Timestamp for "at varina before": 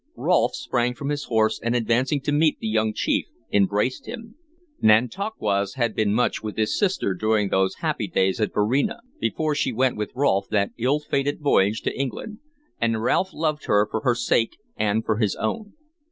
8.41-9.53